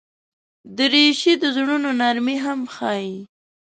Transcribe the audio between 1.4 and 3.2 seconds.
د زړونو نرمي هم ښيي.